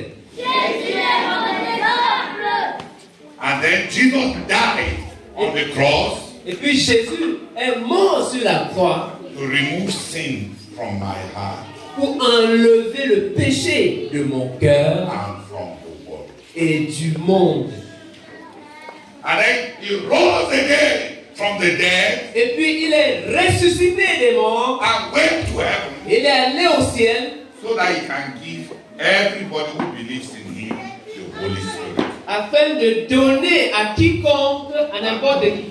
And 3.40 3.62
then 3.62 3.88
Jesus 3.90 4.34
died 4.48 4.98
on 5.36 5.54
the 5.54 5.72
cross 5.74 6.18
Et 6.46 6.54
puis 6.54 6.76
Jésus 6.76 7.38
est 7.56 7.78
mort 7.80 8.28
sur 8.30 8.42
la 8.44 8.68
croix 8.72 9.18
to 9.36 9.40
remove 9.42 9.90
sin 9.90 10.50
from 10.74 10.98
my 10.98 11.14
heart 11.34 11.64
pour 11.96 12.16
enlever 12.20 13.06
le 13.06 13.32
péché 13.36 14.08
de 14.12 14.22
mon 14.24 14.48
cœur 14.60 15.08
and 15.08 15.42
from 15.48 15.68
the 15.82 16.08
world. 16.10 16.28
et 16.56 16.86
du 16.86 17.16
monde. 17.18 17.70
And 19.24 19.38
then 19.40 19.72
he 19.80 19.96
rose 20.06 20.50
again 20.52 21.18
from 21.34 21.58
the 21.58 21.76
dead 21.76 22.30
Et 22.34 22.54
puis 22.56 22.84
il 22.86 22.92
est 22.92 23.24
ressuscité 23.36 24.04
des 24.20 24.36
morts. 24.36 24.80
and 24.82 25.12
went 25.12 25.46
to 25.52 25.58
heaven 25.60 25.92
Il 26.06 26.24
est 26.24 26.28
allé 26.28 26.66
au 26.66 26.82
ciel 26.96 27.32
so 27.62 27.74
that 27.74 27.92
he 27.92 28.06
can 28.06 28.32
give 28.42 28.72
everybody 28.98 29.70
who 29.78 29.92
believes 29.92 30.30
in 30.34 30.54
him 30.54 30.76
the 31.06 31.38
Holy 31.40 31.56
Spirit. 31.60 31.77
Afin 32.28 32.74
de 32.74 33.08
donner 33.08 33.72
à 33.72 33.94
quiconque, 33.94 34.74
à 34.92 35.00
n'importe 35.00 35.44
qui, 35.44 35.64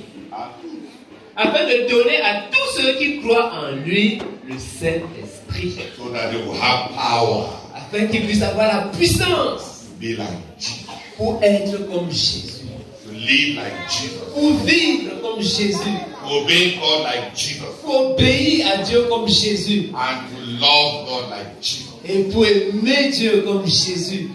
afin 1.36 1.66
de 1.66 1.88
donner 1.88 2.18
à 2.22 2.46
tous 2.52 2.82
ceux 2.82 2.94
qui 2.98 3.22
croient 3.22 3.52
en 3.54 3.76
lui 3.86 4.18
le 4.48 4.56
Saint-Esprit, 4.58 5.76
So 5.96 6.10
that 6.10 6.32
they 6.32 6.42
will 6.42 6.60
have 6.60 6.90
power. 6.96 7.46
Afin 7.76 8.08
qu'ils 8.08 8.26
puissent 8.26 8.42
avoir 8.42 8.68
la 8.68 8.82
puissance 8.90 9.86
to 9.86 10.00
be 10.00 10.18
like 10.18 10.30
Jesus, 10.60 10.88
pour 11.16 11.40
être 11.44 11.88
comme 11.92 12.10
Jésus, 12.12 12.66
to 13.06 13.12
live 13.12 13.56
like 13.56 13.74
Jesus, 13.90 14.18
pour 14.34 14.54
vivre 14.66 15.22
comme 15.22 15.42
Jésus, 15.42 15.78
to 16.24 16.34
obey 16.42 16.78
God 16.80 17.04
like 17.04 17.36
Jesus, 17.36 17.62
pour 17.84 18.12
obéir 18.14 18.68
à 18.74 18.78
Dieu 18.84 19.04
comme 19.04 19.28
Jésus. 19.28 19.92
And 19.94 20.28
to 20.36 20.60
love 20.60 21.06
God 21.08 21.30
like 21.30 21.62
Jesus. 21.62 21.86
et 22.04 22.24
pour 22.32 22.46
aimer 22.46 23.10
Dieu 23.12 23.44
comme 23.46 23.66
Jésus. 23.68 24.30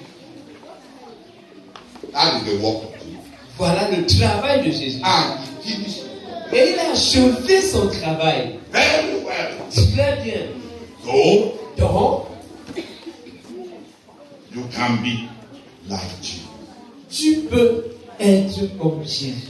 That 2.13 2.43
is 2.43 2.45
the 2.45 2.65
work 2.65 2.83
of 2.85 2.93
Jesus. 3.01 3.21
Voilà 3.59 3.89
le 3.91 4.05
travail 4.07 4.63
de 4.67 4.71
Jésus. 4.73 5.01
And 5.05 5.39
he 5.63 5.71
finished 5.73 6.03
Et 6.53 6.73
il 6.75 6.79
a 6.79 6.93
achevé 6.93 7.63
son 7.63 7.89
travail. 7.89 8.59
very 8.71 9.25
well. 9.25 9.53
Très 9.71 10.23
bien. 10.23 10.49
So 11.05 11.55
Donc, 11.79 12.27
you 14.55 14.63
can 14.75 14.97
be 15.03 15.29
like 15.89 16.01
Jesus. 16.21 16.47
tu 17.11 17.43
peux 17.49 17.85
être 18.21 18.77
comme 18.79 19.03
Jésus. 19.05 19.49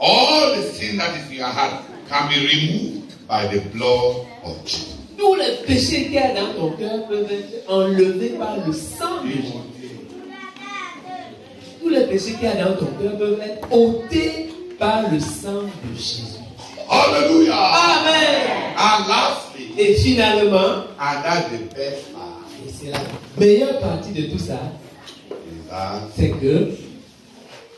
All 0.00 0.54
the 0.54 0.62
sin 0.72 0.96
that 0.98 1.16
is 1.16 1.28
in 1.30 1.38
your 1.38 1.46
heart 1.48 1.82
can 2.08 2.28
be 2.28 2.36
removed 2.46 3.14
by 3.26 3.46
the 3.48 3.60
blood 3.74 4.26
of 4.44 4.64
Jesus. 4.64 4.94
Tous 5.18 5.34
les 5.34 5.56
péchés 5.66 6.04
qu'il 6.04 6.12
y 6.12 6.18
a 6.18 6.32
dans 6.32 6.54
ton 6.54 6.70
cœur 6.76 7.08
peuvent 7.08 7.26
être 7.32 7.68
enlevés 7.68 8.36
par 8.38 8.56
le 8.64 8.72
sang 8.72 9.24
de 9.24 9.30
Jésus. 9.30 9.52
Les 12.10 12.16
péchés 12.16 12.32
qu'il 12.34 12.42
y 12.44 12.46
a 12.46 12.64
dans 12.64 12.74
ton 12.76 12.86
cœur 13.00 13.18
peuvent 13.18 13.40
être 13.40 13.72
ôtés 13.72 14.50
par 14.78 15.10
le 15.10 15.20
sang 15.20 15.62
de 15.64 15.94
Jésus. 15.96 16.38
Hallelujah. 16.88 17.54
Amen. 17.54 18.74
And 18.78 19.08
lastly, 19.08 19.72
Et 19.76 19.94
finalement, 19.96 20.84
and 20.98 21.22
that's 21.22 21.50
the 21.50 21.74
best 21.74 22.12
part, 22.12 22.40
et 22.66 22.70
c'est 22.72 22.90
la 22.90 23.00
meilleure 23.38 23.78
partie 23.80 24.12
de 24.12 24.22
tout 24.32 24.38
ça, 24.38 24.58
c'est 26.16 26.30
que 26.30 26.46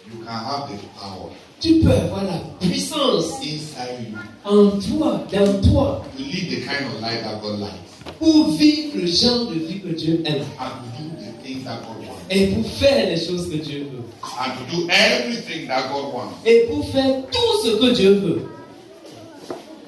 you 0.08 0.24
can 0.24 0.30
have 0.30 0.68
the 0.70 0.78
power. 1.00 1.30
tu 1.60 1.80
peux 1.80 1.90
avoir 1.90 2.24
la 2.24 2.38
puissance 2.60 3.38
inside 3.40 4.10
you. 4.10 4.16
en 4.44 4.70
toi, 4.78 5.24
dans 5.32 5.60
toi, 5.72 6.04
to 6.16 6.22
live 6.22 6.50
the 6.50 6.64
kind 6.64 6.86
of 6.86 7.00
life 7.02 7.22
that 7.24 7.40
God 7.42 7.58
likes. 7.58 8.16
pour 8.18 8.50
vivre 8.52 8.96
le 8.98 9.06
genre 9.06 9.46
de 9.46 9.54
vie 9.54 9.80
que 9.80 9.88
Dieu 9.88 10.22
aime. 10.24 10.44
And 10.58 11.19
things 11.50 11.64
that 11.64 11.80
God 11.82 11.96
wants 12.06 12.20
et 12.30 12.46
pour 12.48 12.66
faire 12.70 13.06
les 13.08 13.16
choses 13.16 13.48
que 13.50 13.56
Dieu 13.56 13.86
veut 13.90 14.04
and 14.22 14.52
to 14.58 14.76
do 14.76 14.88
everything 14.90 15.66
that 15.68 15.88
God 15.90 16.12
wants 16.14 16.34
et 16.44 16.66
pour 16.68 16.88
faire 16.90 17.22
tout 17.30 17.62
ce 17.64 17.76
que 17.76 17.94
Dieu 17.94 18.14
veut 18.14 18.42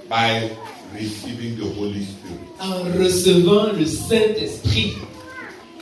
by 0.08 0.50
receiving 0.98 1.56
the 1.56 1.64
Holy 1.78 2.04
Spirit 2.04 2.38
en 2.60 2.82
recevant 2.98 3.72
le 3.78 3.86
Saint-Esprit 3.86 4.92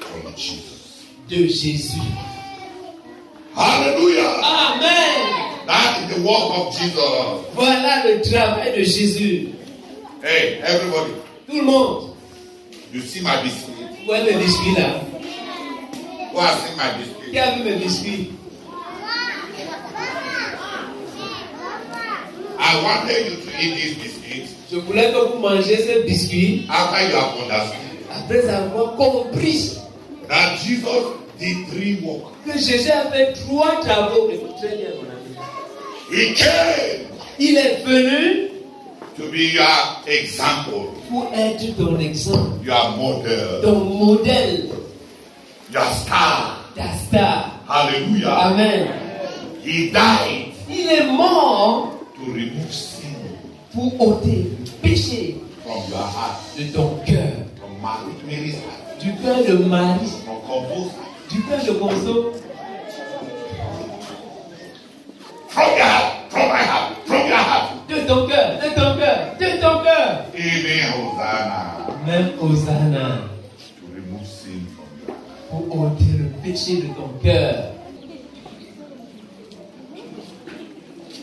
from 0.01 0.33
Jesus. 0.37 1.05
de 1.29 1.47
Jésus. 1.47 2.01
Hallelujah. 3.55 4.41
Amen. 4.43 5.67
That 5.67 6.03
is 6.11 6.17
the 6.17 6.23
work 6.23 6.51
of 6.59 6.77
Jesus. 6.77 7.47
Voilà 7.55 8.05
le 8.05 8.21
travail 8.23 8.73
de 8.77 8.83
Jésus. 8.85 9.49
Hey, 10.23 10.61
everybody, 10.63 11.13
Tout 11.49 11.57
le 11.57 11.63
monde, 11.63 12.11
you 12.93 13.01
see 13.01 13.21
my 13.23 13.43
biscuit? 13.43 13.73
vous 14.01 14.07
voyez 14.07 14.35
mes 14.35 14.43
biscuits 14.45 14.75
là 14.77 15.01
Qui 16.41 16.99
biscuit? 16.99 17.39
a 17.39 17.51
vu 17.57 17.65
mes 17.65 17.77
biscuits 17.77 18.31
I 22.59 22.83
wanted 22.83 23.27
you 23.27 23.37
to 23.37 23.51
eat 23.61 23.75
these 23.75 23.95
biscuits 23.99 24.55
Je 24.71 24.77
voulais 24.79 25.13
que 25.13 25.19
vous 25.19 25.39
mangiez 25.39 25.77
ces 25.77 26.03
biscuits 26.05 26.67
after 26.71 27.09
you 27.09 27.17
have 27.17 27.37
understood 27.43 27.91
après 28.13 28.49
avoir 28.49 28.97
compris 28.97 29.79
that 30.29 30.57
Jesus 30.65 31.17
did 31.39 31.67
three 31.69 32.01
works. 32.03 32.33
que 32.47 32.59
Jésus 32.59 32.91
a 32.91 33.11
fait 33.11 33.33
trois 33.33 33.81
travaux. 33.83 34.31
Écoute 34.31 34.57
très 34.59 34.77
bien, 34.77 34.89
mon 34.97 35.09
ami. 35.11 35.37
He 36.13 36.35
came 36.35 37.07
Il 37.39 37.57
est 37.57 37.83
venu 37.85 38.51
to 39.17 39.25
be 39.31 39.53
your 39.55 40.03
example, 40.07 40.91
pour 41.09 41.31
être 41.35 41.77
ton 41.77 41.99
exemple, 41.99 42.65
your 42.65 42.97
model, 42.97 43.61
ton 43.63 43.81
modèle, 43.85 44.69
your 45.73 45.85
star. 45.95 46.57
ta 46.77 46.87
star. 46.97 47.53
Hallelujah. 47.67 48.29
Amen. 48.29 48.89
He 49.63 49.91
died 49.91 50.53
Il 50.69 50.89
est 50.89 51.07
mort 51.13 51.93
to 52.17 52.33
remove 52.33 52.73
sin 52.73 53.15
pour 53.73 54.01
ôter 54.01 54.51
le 54.59 54.71
péché 54.83 55.37
from 55.65 55.79
your 55.91 55.99
heart, 55.99 56.41
de 56.59 56.65
ton 56.73 56.99
cœur, 57.07 57.33
from 57.59 57.73
Mary's 58.27 58.55
heart, 58.57 58.99
du 59.01 59.13
cœur 59.23 59.45
de 59.45 59.65
Marie, 59.65 60.07
from 60.25 60.41
heart, 60.49 60.91
du 61.31 61.41
cœur 61.43 61.65
de 61.65 61.73
Conso, 61.79 62.33
from 65.49 65.71
your 65.77 65.87
heart, 65.87 66.31
from 66.31 66.49
my 66.49 66.63
heart, 66.63 66.93
from 67.07 67.29
your 67.29 67.37
heart. 67.37 67.71
de 67.89 67.97
ton 68.07 68.27
cœur, 68.27 68.59
de 68.63 68.69
ton 68.75 68.99
cœur, 68.99 69.19
de 69.39 69.61
ton 69.61 69.83
cœur. 69.85 70.25
Amen, 70.35 70.93
Hosanna. 70.97 71.77
Même 72.07 72.31
Hosanna, 72.41 73.09
To 73.81 73.87
remove 73.95 74.27
sin 74.27 74.67
ôter 75.71 76.05
le 76.19 76.25
péché 76.43 76.77
de 76.77 76.87
ton 76.95 77.09
cœur. 77.23 77.55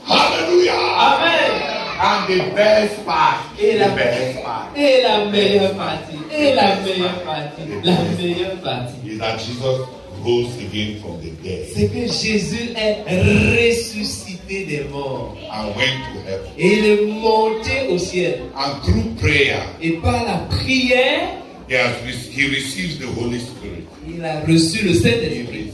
Hallelujah. 0.07 0.73
Amen. 0.73 1.73
And 1.99 2.27
the 2.29 2.55
best 2.55 3.03
part, 3.05 3.43
Et 3.60 3.73
the 3.73 3.79
la, 3.79 3.88
best 3.89 4.43
part 4.43 4.69
et 4.75 5.01
la 5.01 5.25
meilleure 5.25 5.73
partie, 5.73 6.15
et 6.31 6.53
la 6.53 6.75
meilleure 6.75 7.23
partie, 7.23 7.62
la 7.83 7.97
meilleure 8.19 8.55
partie, 8.62 8.93
is 9.03 9.17
that 9.17 9.39
Jesus 9.39 9.88
rose 10.23 10.55
again 10.60 10.99
from 11.01 11.19
the 11.21 11.31
dead 11.43 11.65
c'est 11.73 11.88
que 11.88 12.05
Jésus 12.07 12.69
est 12.75 13.03
ressuscité 13.10 14.65
des 14.65 14.83
morts. 14.91 15.36
and 15.51 15.69
went 15.75 15.97
to 16.13 16.19
heaven. 16.29 16.51
Et 16.60 16.77
il 16.77 16.86
est 16.86 17.05
monté 17.19 17.88
au 17.89 17.97
ciel. 17.97 18.41
And 18.55 18.79
through 18.83 19.15
prayer, 19.19 19.57
Et 19.81 19.93
par 19.93 20.23
la 20.23 20.38
prière, 20.55 21.29
re- 21.67 22.31
he 22.31 22.47
receives 22.47 22.99
the 22.99 23.07
Holy 23.19 23.39
Spirit. 23.39 23.88
Il 24.08 24.24
a 24.26 24.41
reçu 24.41 24.86
le 24.86 24.93
Saint-Esprit. 24.93 25.72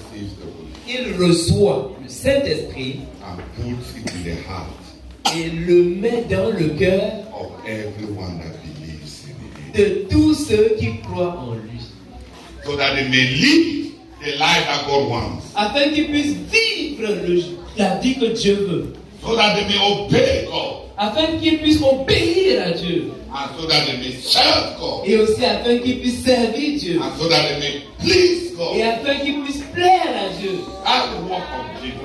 Il 0.87 1.15
reçoit 1.23 1.91
le 2.03 2.09
Saint-Esprit 2.09 2.99
et 5.35 5.49
le 5.49 5.83
met 5.83 6.25
dans 6.29 6.49
le 6.49 6.69
cœur 6.77 7.11
de 9.75 10.05
tous 10.09 10.33
ceux 10.35 10.75
qui 10.79 10.99
croient 11.01 11.37
en 11.39 11.53
lui. 11.55 11.79
So 12.65 12.77
that 12.77 12.95
they 12.95 13.09
may 13.09 13.25
live 13.35 13.91
the 14.21 14.37
life 14.37 14.65
that 14.67 14.85
God 14.87 15.09
wants. 15.09 15.43
Afin 15.55 15.89
qu'ils 15.93 16.07
puissent 16.07 16.35
vivre 16.51 17.11
le- 17.27 17.43
la 17.77 17.97
vie 17.99 18.15
que 18.15 18.27
Dieu 18.33 18.55
veut. 18.55 18.93
So 19.21 19.35
that 19.35 19.55
they 19.55 19.65
may 19.65 19.79
obey 19.83 20.45
God. 20.49 20.83
Afin 20.97 21.37
qu'ils 21.41 21.57
puissent 21.59 21.81
obéir 21.81 22.61
à 22.67 22.71
Dieu. 22.71 23.11
And 23.33 23.49
so 23.59 23.67
that 23.67 23.85
they 23.85 23.97
may 23.97 24.13
serve 24.21 24.77
God. 24.79 25.01
Et 25.07 25.17
aussi 25.17 25.43
afin 25.43 25.77
qu'ils 25.79 25.99
puissent 25.99 26.23
servir 26.23 26.79
Dieu. 26.79 26.99
And 27.01 27.11
so 27.19 27.27
that 27.27 27.41
they 27.49 27.59
may 27.59 27.81
please 28.03 28.43
Et 28.75 28.83
afin 28.83 29.15
qu'ils 29.15 29.41
puissent 29.41 29.63
plaire 29.73 30.01
à 30.15 30.29
Dieu. 30.39 30.59
That's 30.83 31.07
the 31.09 31.29
work 31.29 31.43
of 31.59 31.81
Jesus. 31.81 31.97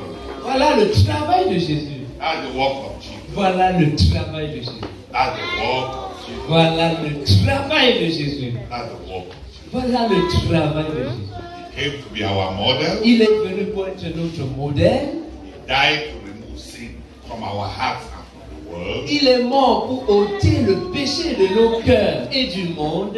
Voilà 0.43 0.77
le 0.77 0.91
travail 0.91 1.49
de 1.51 1.59
Jésus. 1.59 2.07
That's 2.19 2.47
the 2.47 2.57
work 2.57 2.73
of 2.87 3.03
Jesus. 3.03 3.15
Voilà 3.35 3.73
le 3.73 3.95
travail 3.97 4.49
de 4.49 4.57
Jésus. 4.57 4.81
That's 5.13 5.37
the 5.37 5.61
work 5.61 5.91
of 5.95 6.27
Jesus. 6.27 6.43
Voilà 6.49 6.93
le 7.03 7.25
travail 7.25 7.95
de 8.01 8.07
Jésus. 8.07 8.55
That's 8.71 8.89
the 8.89 9.11
work 9.11 9.27
of 9.29 9.37
Jesus. 9.53 9.69
Voilà 9.73 10.09
le 10.09 10.49
travail 10.49 10.85
de 10.85 11.05
Jésus. 11.05 11.29
He 11.77 11.91
came 11.91 12.03
to 12.03 12.09
be 12.15 12.23
our 12.25 12.53
model. 12.55 12.99
Il 13.05 13.23
est 13.23 13.27
venu 13.27 13.67
pour 13.73 13.87
être 13.87 14.03
notre 14.17 14.45
modèle. 14.57 15.09
He 15.45 15.53
died 15.69 16.11
to 16.11 16.19
remove 16.27 16.59
sin 16.59 16.91
from 17.27 17.43
our 17.43 17.67
hearts 17.69 18.07
and 18.17 18.25
from 18.33 18.49
the 18.49 18.71
world. 18.71 19.09
Il 19.11 19.29
est 19.29 19.43
mort 19.45 19.87
pour 19.87 20.17
ôter 20.17 20.61
le 20.67 20.91
péché 20.93 21.37
de 21.37 21.55
nos 21.55 21.81
cœurs 21.81 22.29
et 22.33 22.47
du 22.47 22.71
monde. 22.75 23.17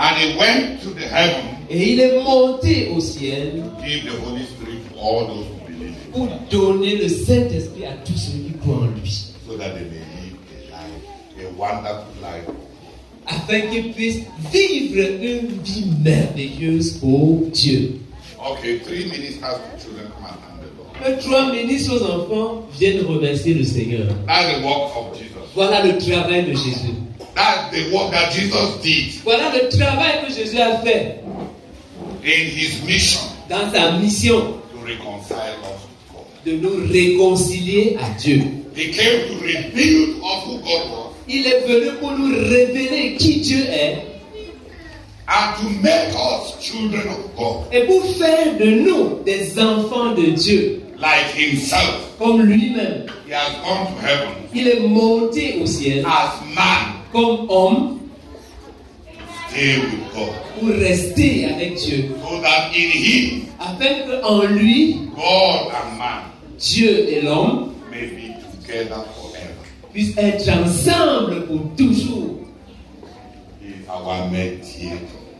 And 0.00 0.16
he 0.16 0.38
went 0.38 0.80
to 0.82 0.90
the 0.90 1.06
heaven, 1.08 1.56
Et 1.68 1.92
il 1.92 2.00
est 2.00 2.22
monté 2.22 2.88
au 2.94 3.00
ciel 3.00 3.64
give 3.84 4.04
the 4.04 4.16
Holy 4.24 4.44
Spirit 4.44 4.78
to 4.88 4.98
all 5.00 5.26
those 5.26 5.46
who 5.46 5.66
believe 5.66 5.94
pour 6.12 6.28
donner 6.50 6.96
le 6.96 7.08
Saint-Esprit 7.08 7.84
à 7.84 7.94
tous 8.04 8.16
ceux 8.16 8.38
qui 8.38 8.52
croient 8.62 8.82
en 8.84 8.86
lui. 8.86 9.10
so 9.44 9.56
that 9.56 9.74
they 9.74 9.84
may 9.84 10.04
live 10.22 10.36
a 10.52 10.70
life, 10.70 11.46
a 11.46 11.52
wonderful 11.58 12.14
life. 12.22 12.44
Afin 13.26 13.60
qu'ils 13.70 13.92
puissent 13.92 14.24
vivre 14.52 15.00
une 15.20 15.60
vie 15.64 15.86
merveilleuse 16.02 16.92
pour 16.98 17.46
Dieu. 17.52 18.00
Okay, 18.38 18.78
three 18.78 19.02
children 19.02 20.12
come 20.14 20.26
and 20.26 20.38
thank 20.40 20.60
the 20.62 21.10
Lord. 21.10 21.20
Trois 21.20 21.50
ministres 21.52 21.96
aux 21.96 22.04
enfants 22.04 22.68
viennent 22.78 23.04
remercier 23.04 23.54
le 23.54 23.64
Seigneur. 23.64 24.06
That's 24.28 24.58
the 24.58 24.64
work 24.64 24.92
of 24.96 25.18
Jesus. 25.18 25.34
Voilà 25.56 25.84
le 25.84 25.98
travail 25.98 26.44
de 26.44 26.52
Jésus. 26.52 26.94
That's 27.38 27.70
the 27.70 27.94
work 27.94 28.10
that 28.10 28.32
Jesus 28.32 28.82
did 28.82 29.22
Voilà 29.24 29.52
le 29.54 29.68
travail 29.68 30.26
que 30.26 30.34
Jésus 30.34 30.58
a 30.60 30.78
fait 30.78 31.20
in 32.24 32.46
his 32.50 32.82
mission 32.84 33.20
dans 33.48 33.70
sa 33.72 33.92
mission 33.98 34.60
to 34.72 34.78
reconcile 34.84 35.54
us 35.62 35.80
with 35.86 36.12
God. 36.12 36.26
de 36.44 36.52
nous 36.56 36.92
réconcilier 36.92 37.96
à 38.02 38.10
Dieu. 38.18 38.42
He 38.74 38.90
came 38.92 39.28
to 39.28 39.34
reveal 39.40 40.14
to 40.14 40.24
us 40.24 40.44
who 40.46 40.58
God 40.58 40.90
was 40.90 41.14
Il 41.28 41.46
est 41.46 41.60
venu 41.66 41.92
pour 42.00 42.10
nous 42.12 42.34
révéler 42.48 43.14
qui 43.16 43.40
Dieu 43.40 43.64
est 43.70 43.98
and 45.28 45.54
to 45.60 45.68
make 45.82 46.08
us 46.14 46.56
children 46.60 47.06
of 47.08 47.36
God 47.36 47.66
et 47.72 47.84
pour 47.86 48.04
faire 48.16 48.56
de 48.58 48.64
nous 48.64 49.20
des 49.24 49.58
enfants 49.60 50.12
de 50.14 50.30
Dieu, 50.32 50.82
like 50.98 51.26
himself. 51.36 52.00
comme 52.18 52.42
lui-même. 52.42 53.06
He 53.28 53.32
has 53.32 53.52
gone 53.62 53.86
to 53.94 54.00
heaven 54.04 54.28
Il 54.54 54.66
est 54.68 54.80
monté 54.80 55.60
au 55.62 55.66
ciel 55.66 56.04
as 56.06 56.40
man, 56.54 56.97
comme 57.12 57.46
homme 57.48 57.98
pour 60.58 60.68
rester 60.68 61.46
avec 61.46 61.74
Dieu, 61.76 62.14
so 62.22 62.40
that 62.40 62.70
in 62.74 62.90
him, 62.90 63.46
afin 63.58 64.20
qu'en 64.20 64.42
lui, 64.46 65.08
God 65.14 65.72
and 65.72 65.98
man 65.98 66.22
Dieu 66.58 67.08
et 67.08 67.20
l'homme 67.22 67.72
puissent 69.92 70.16
être 70.16 70.48
ensemble 70.48 71.46
pour 71.46 71.60
toujours. 71.76 72.34
Our. 73.90 74.30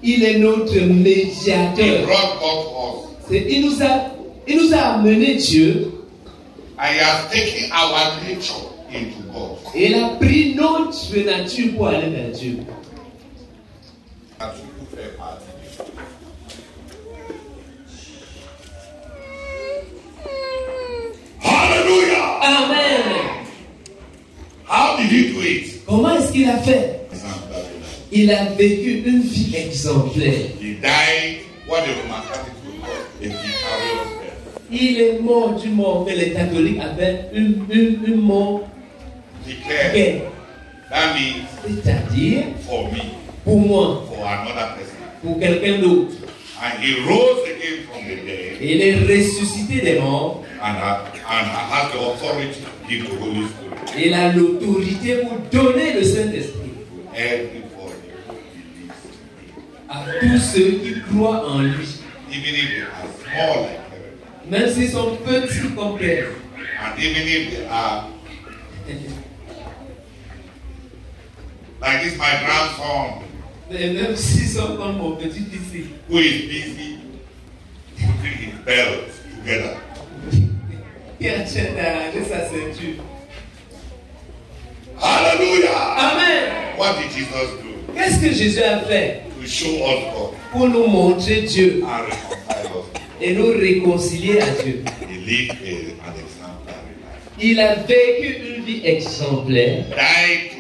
Il 0.03 0.25
est 0.25 0.39
notre 0.39 0.81
He 0.81 0.81
médiateur. 0.81 2.09
Il 3.31 3.67
nous 3.67 3.83
a, 3.83 4.11
il 4.47 4.57
nous 4.57 4.75
a 4.75 4.79
amené 4.95 5.35
Dieu. 5.35 5.93
He 6.81 6.99
has 6.99 7.29
taken 7.31 7.71
our 7.73 8.23
nature 8.23 8.68
into 8.93 9.23
God. 9.33 9.59
et 9.75 9.87
il 9.87 9.95
a 9.95 10.09
pris 10.21 10.55
notre 10.55 11.17
nature 11.25 11.75
pour 11.77 11.89
aller 11.89 12.09
vers 12.11 12.31
Dieu. 12.31 12.59
Hallelujah! 21.41 22.41
Amen. 22.43 23.47
How 24.65 24.97
did 24.97 25.11
he 25.11 25.33
do 25.33 25.41
it? 25.41 25.85
Comment 25.87 26.17
est-ce 26.19 26.33
qu'il 26.33 26.49
a 26.49 26.59
fait? 26.59 26.95
Il 28.11 28.31
a 28.31 28.45
vécu 28.57 29.03
une 29.07 29.21
vie 29.21 29.55
exemplaire. 29.55 30.51
He 30.61 30.75
died 30.81 31.41
what 31.69 31.83
the 31.83 31.95
Roman. 32.03 32.23
Il 34.71 35.01
est 35.01 35.19
mort 35.21 35.55
du 35.55 35.69
mort 35.71 36.05
que 36.07 36.13
les 36.13 36.33
catholiques 36.33 36.81
appellent 36.81 37.29
une, 37.33 37.65
une, 37.71 37.99
une 38.07 38.21
mort 38.21 38.69
Declared. 39.49 39.93
gaie. 39.95 40.23
That 40.91 41.15
means 41.15 41.45
C'est-à-dire, 41.67 42.45
for 42.67 42.91
me, 42.93 43.01
pour 43.45 43.59
moi, 43.61 44.05
for 44.09 44.25
another 44.27 44.75
person. 44.77 44.97
pour 45.23 45.39
quelqu'un 45.39 45.79
d'autre. 45.81 46.15
And 46.61 46.83
he 46.83 46.95
rose 47.07 47.45
again 47.47 47.87
from 47.89 48.03
the 48.05 48.17
dead 48.27 48.61
Et 48.61 48.75
il 48.75 48.83
est 48.83 48.95
ressuscité 49.07 49.81
des 49.81 50.01
morts. 50.01 50.43
and, 50.61 50.77
ha- 50.77 51.05
and 51.31 51.47
has 51.47 51.93
the 51.93 51.99
authority 52.01 52.61
to 52.61 52.89
give 52.89 53.05
the 53.05 53.17
Holy 53.21 53.47
Spirit 53.47 54.07
Il 54.07 54.15
a 54.15 54.33
l'autorité 54.33 55.17
pour 55.23 55.39
donner 55.53 55.93
le 55.95 56.03
Saint-Esprit 56.03 56.73
to 56.91 57.17
everybody 57.17 57.63
who 58.27 58.35
believes 58.35 58.91
in 59.39 59.47
him. 59.47 59.59
à 59.89 60.05
tous 60.21 60.39
ceux 60.53 60.71
qui 60.83 61.01
croient 61.13 61.49
en 61.49 61.61
lui. 61.63 61.87
Even 62.31 62.55
if 62.55 62.71
they 62.71 62.83
are 62.83 63.07
small 63.23 63.63
like 63.63 64.51
Même 64.51 64.69
s'ils 64.73 64.91
sont 64.91 65.17
petits 65.25 65.75
comme 65.77 65.97
Pierre. 65.99 66.29
and 66.57 66.99
even 67.01 67.23
if 67.27 67.51
they 67.57 67.67
are 67.71 68.09
like 71.81 72.03
this, 72.03 72.17
my 72.19 72.41
grandson 72.45 73.23
même 73.71 74.17
s'ils 74.17 74.49
sont 74.49 74.77
comme 74.77 74.97
mon 74.97 75.13
petit 75.17 75.45
ici. 75.53 75.87
who 76.09 76.19
is 76.19 76.49
busy 76.49 76.99
putting 77.97 78.39
his 78.39 78.55
belts 78.65 79.21
together. 79.37 79.77
En 81.21 81.45
train 81.45 81.75
d'arranger 81.75 82.25
sa 82.29 82.49
ceinture. 82.49 83.03
Hallelujah! 85.01 85.97
Amen. 85.99 86.79
What 86.79 86.97
did 86.99 87.11
Jesus 87.11 87.51
do? 87.63 87.93
Qu'est-ce 87.95 88.21
que 88.21 88.33
Jésus 88.33 88.63
a 88.63 88.81
fait? 88.81 89.23
To 89.41 89.47
show 89.47 89.85
us 89.85 90.15
God 90.15 90.35
pour 90.53 90.69
nous 90.69 90.87
montrer 90.87 91.43
Dieu 91.43 91.83
and 91.85 92.05
reconcile 92.07 92.79
us? 92.79 92.87
et 93.21 93.35
nous 93.35 93.49
réconcilier 93.49 94.41
à 94.41 94.51
Dieu 94.63 94.85
He 95.03 95.19
lived 95.27 95.53
an 96.01 96.15
exemplary 96.17 96.95
life. 97.03 97.39
Il 97.41 97.61
a 97.61 97.75
vécu 97.75 98.57
une 98.57 98.65
vie 98.65 98.81
exemplaire. 98.85 99.85
Died 99.91 100.58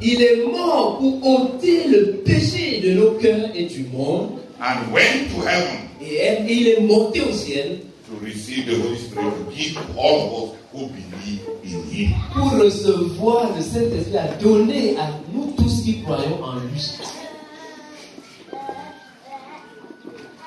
Il 0.00 0.22
est 0.22 0.46
mort 0.46 0.98
pour 0.98 1.26
ôter 1.26 1.88
le 1.88 2.22
péché 2.24 2.80
de 2.80 2.92
nos 2.94 3.12
cœurs 3.12 3.50
et 3.54 3.64
du 3.64 3.84
monde. 3.92 4.38
And 4.60 4.92
went 4.92 5.28
to 5.30 5.46
heaven 5.46 5.88
Et 6.00 6.52
il 6.52 6.68
est 6.68 6.80
monté 6.80 7.20
au 7.20 7.32
ciel 7.32 7.78
to 8.08 8.24
receive 8.24 8.66
the 8.66 8.74
Holy 8.82 8.96
Spirit 8.96 9.34
to 9.36 9.52
give 9.54 9.74
to 9.74 10.00
all 10.00 10.20
of 10.20 10.50
us 10.50 10.56
who 10.72 10.86
believe 10.88 11.40
in 11.62 11.82
Him. 11.92 12.14
pour 12.32 12.58
recevoir 12.58 13.50
le 13.54 13.62
Saint-Esprit 13.62 14.16
à 14.16 14.28
donner 14.42 14.96
à 14.98 15.10
nous 15.32 15.52
tous 15.56 15.82
qui 15.82 16.02
croyons 16.02 16.42
en 16.42 16.54
lui. 16.54 16.90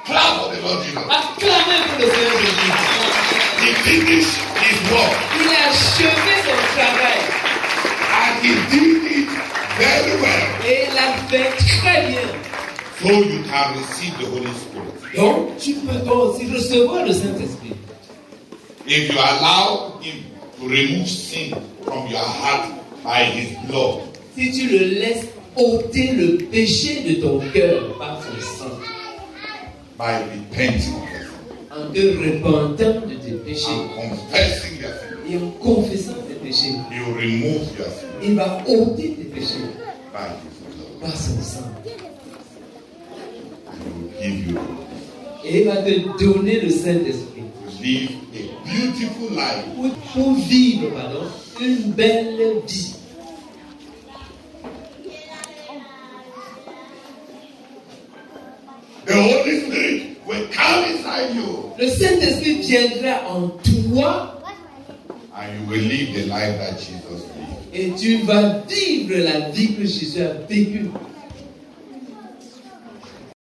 Clap 0.06 0.36
for 0.38 0.50
the 0.50 0.62
Lord 0.62 0.84
Jesus. 0.84 0.98
Acclamez 0.98 1.82
pour 1.88 2.00
le 2.00 2.12
Seigneur 2.12 2.38
Jésus. 2.42 2.72
He 3.62 3.74
finished 3.86 4.38
His 4.58 4.92
work 4.92 5.16
Il 5.40 5.48
a 5.48 5.70
achevé 5.70 6.36
son 6.44 6.58
travail 6.76 7.31
and 8.22 8.46
He 8.46 8.54
did 8.70 9.04
it 9.12 9.30
very 9.78 10.14
well. 10.22 10.48
et 10.68 10.88
il 10.88 10.94
l'a 10.96 11.14
fait 11.30 11.50
très 11.58 12.08
bien. 12.08 12.28
So 13.02 13.08
you 13.10 13.42
can 13.50 13.74
receive 13.80 14.14
the 14.20 14.26
Holy 14.28 14.54
Spirit. 14.54 15.16
Donc, 15.16 15.58
tu 15.58 15.74
peux 15.74 16.00
toi 16.06 16.30
aussi 16.30 16.46
recevoir 16.52 17.06
le 17.06 17.14
Saint-Esprit. 17.14 17.74
If 18.88 19.12
you 19.12 19.18
allow 19.20 20.00
Him 20.02 20.24
to 20.60 20.68
remove 20.68 21.08
sin 21.08 21.56
from 21.84 22.08
your 22.08 22.20
heart 22.20 22.70
by 23.04 23.24
His 23.26 23.58
blood, 23.68 24.02
Si 24.36 24.52
tu 24.52 24.70
le 24.70 24.86
laisses 25.00 25.28
ôter 25.58 26.12
le 26.14 26.38
péché 26.50 27.02
de 27.04 27.22
ton 27.22 27.40
cœur 27.54 27.98
par 27.98 28.22
son 28.24 28.40
sang, 28.40 28.80
by 29.98 30.24
repenting 30.32 30.94
en 31.70 31.92
te 31.92 32.00
repentant 32.00 33.06
de 33.08 33.16
tes 33.16 33.32
péchés 33.46 33.68
and 33.72 33.90
confessing 33.96 34.80
your 34.80 34.92
sin, 34.92 35.18
et 35.30 35.38
en 35.38 35.50
confessant 35.62 36.14
tes 36.30 36.31
péchés, 36.52 36.76
He 36.92 37.00
will 37.00 37.16
remove 37.16 37.78
your 37.78 37.88
sin 37.88 38.08
il 38.24 38.36
va 38.36 38.64
ôter 38.68 39.16
tes 39.16 39.24
péchés 39.24 39.72
by 40.14 40.28
His 40.44 40.76
blood. 40.76 41.00
par 41.02 41.16
son 41.16 41.42
sang. 41.42 41.72
He 44.20 44.30
will 44.30 44.46
give 44.46 44.52
you 44.52 44.60
Et 45.44 45.62
il 45.62 45.68
va 45.68 45.78
te 45.78 46.24
donner 46.24 46.60
le 46.62 46.70
Saint-Esprit 46.70 47.44
live 47.82 48.12
a 48.36 48.70
beautiful 48.70 49.32
life 49.32 49.66
pour, 49.76 49.90
pour 50.14 50.34
vivre 50.36 50.90
pardon, 50.92 51.26
une 51.60 51.92
belle 51.94 52.62
vie. 52.68 52.96
The 59.08 59.14
Holy 59.14 59.62
Spirit 59.62 60.18
will 60.28 60.48
come 60.54 60.84
inside 60.86 61.36
you 61.36 61.74
Le 61.80 61.88
Saint-Esprit 61.88 62.62
viendra 62.62 63.28
en 63.28 63.48
toi 63.48 64.41
and 65.42 65.60
you 65.60 65.66
will 65.68 65.82
live 65.82 66.14
the 66.14 66.26
life 66.28 66.58
that 66.58 66.78
Jesus 66.80 67.26
lived. 67.36 67.74
et 67.74 67.92
tu 67.98 68.18
vas 68.26 68.64
vivre 68.68 69.18
la 69.24 69.50
vie 69.50 69.74
que 69.76 69.86
Jésus 69.86 70.22
a 70.22 70.34
vécue. 70.48 70.90